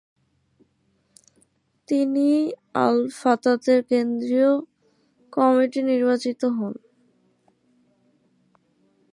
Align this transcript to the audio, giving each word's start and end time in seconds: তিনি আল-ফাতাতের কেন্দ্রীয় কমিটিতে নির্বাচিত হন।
তিনি 1.87 2.29
আল-ফাতাতের 2.75 3.79
কেন্দ্রীয় 3.83 4.51
কমিটিতে 5.33 5.81
নির্বাচিত 5.83 6.41
হন। 6.57 6.73